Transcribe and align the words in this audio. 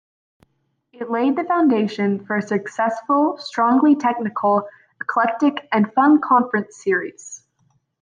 It 0.93 1.11
laid 1.11 1.35
the 1.35 1.43
foundation 1.43 2.25
for 2.25 2.37
a 2.37 2.41
successful, 2.41 3.37
strongly 3.37 3.95
technical, 3.95 4.67
eclectic 4.99 5.67
and 5.71 5.93
fun 5.93 6.19
conference 6.21 6.77
series. 6.83 7.45